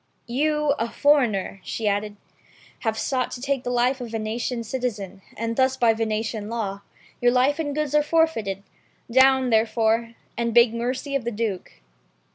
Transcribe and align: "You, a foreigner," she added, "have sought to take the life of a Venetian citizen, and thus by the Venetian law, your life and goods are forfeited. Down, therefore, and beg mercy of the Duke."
"You, 0.25 0.73
a 0.79 0.89
foreigner," 0.89 1.61
she 1.63 1.87
added, 1.87 2.15
"have 2.79 2.97
sought 2.97 3.29
to 3.33 3.39
take 3.39 3.63
the 3.63 3.69
life 3.69 4.01
of 4.01 4.07
a 4.07 4.09
Venetian 4.09 4.63
citizen, 4.63 5.21
and 5.37 5.55
thus 5.55 5.77
by 5.77 5.93
the 5.93 5.97
Venetian 5.99 6.49
law, 6.49 6.81
your 7.21 7.31
life 7.31 7.59
and 7.59 7.75
goods 7.75 7.93
are 7.93 8.01
forfeited. 8.01 8.63
Down, 9.11 9.51
therefore, 9.51 10.15
and 10.35 10.55
beg 10.55 10.73
mercy 10.73 11.15
of 11.15 11.23
the 11.23 11.29
Duke." 11.29 11.81